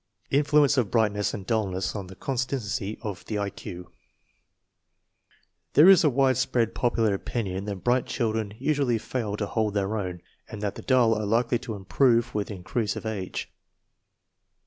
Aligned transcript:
1 0.31 0.39
Influence 0.39 0.77
of 0.77 0.89
brightness 0.89 1.31
and 1.31 1.45
dullness 1.45 1.95
on 1.95 2.07
the 2.07 2.15
con 2.15 2.35
stancy 2.35 2.97
of 3.03 3.23
the 3.25 3.37
I 3.37 3.51
Q. 3.51 3.91
There 5.73 5.87
is 5.87 6.03
a 6.03 6.09
widespread 6.09 6.73
popular 6.73 7.13
opinion 7.13 7.65
that 7.65 7.83
bright 7.83 8.07
children 8.07 8.55
usually 8.57 8.97
fail 8.97 9.37
to 9.37 9.45
hold 9.45 9.75
their 9.75 9.95
own, 9.95 10.23
and 10.49 10.59
that 10.63 10.73
the 10.73 10.81
dull 10.81 11.13
are 11.13 11.25
likely 11.27 11.59
to 11.59 11.75
improve 11.75 12.33
with 12.33 12.49
increase 12.49 12.95
of 12.95 13.05
age. 13.05 13.53